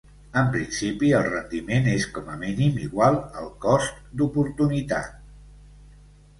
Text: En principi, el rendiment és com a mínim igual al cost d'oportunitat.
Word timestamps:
En 0.39 0.47
principi, 0.53 1.11
el 1.17 1.25
rendiment 1.27 1.89
és 1.91 2.07
com 2.17 2.33
a 2.37 2.39
mínim 2.45 2.81
igual 2.87 3.21
al 3.43 3.53
cost 3.69 4.03
d'oportunitat. 4.17 5.17